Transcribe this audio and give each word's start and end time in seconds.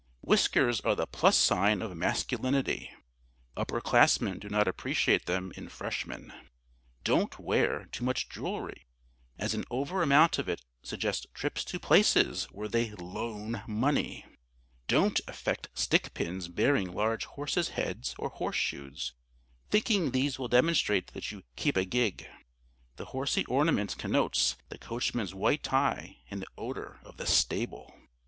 Whiskers 0.21 0.81
are 0.81 0.95
the 0.95 1.05
plus 1.05 1.37
sign 1.37 1.83
of 1.83 1.95
masculinity. 1.95 2.89
Upper 3.55 3.79
classmen 3.79 4.39
do 4.39 4.49
not 4.49 4.67
appreciate 4.67 5.27
them 5.27 5.53
in 5.55 5.69
Freshmen. 5.69 6.31
[Sidenote: 6.31 6.37
ABOUT 6.39 6.47
THOSE 6.47 6.63
SPARKLERS] 6.63 7.03
Don't 7.03 7.39
wear 7.39 7.85
too 7.91 8.03
much 8.05 8.27
jewelry; 8.27 8.87
as 9.37 9.53
an 9.53 9.63
over 9.69 10.01
amount 10.01 10.39
of 10.39 10.49
it 10.49 10.65
suggests 10.81 11.27
trips 11.35 11.63
to 11.65 11.79
places 11.79 12.45
where 12.45 12.67
they 12.67 12.89
loan 12.95 13.61
money. 13.67 14.25
[Sidenote: 14.25 14.39
HORSY 14.39 14.95
ORNAMENTS] 14.95 15.19
Don't 15.19 15.21
affect 15.27 15.69
stick 15.75 16.13
pins 16.15 16.47
bearing 16.47 16.91
large 16.93 17.25
horses' 17.25 17.69
heads 17.69 18.15
or 18.17 18.29
horseshoes, 18.29 19.13
thinking 19.69 20.09
these 20.09 20.39
will 20.39 20.47
demonstrate 20.47 21.13
that 21.13 21.31
you 21.31 21.43
keep 21.55 21.77
a 21.77 21.85
gig. 21.85 22.27
The 22.95 23.05
horsy 23.13 23.45
ornament 23.45 23.95
connotes 23.99 24.55
the 24.69 24.79
coachman's 24.79 25.35
white 25.35 25.61
tie 25.61 26.17
and 26.31 26.41
the 26.41 26.47
odor 26.57 26.99
of 27.03 27.17
the 27.17 27.27
stable. 27.27 27.93